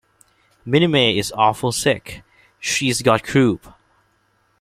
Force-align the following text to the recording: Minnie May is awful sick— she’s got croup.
Minnie 0.65 0.87
May 0.87 1.15
is 1.15 1.31
awful 1.37 1.71
sick— 1.71 2.23
she’s 2.59 3.03
got 3.03 3.23
croup. 3.23 3.71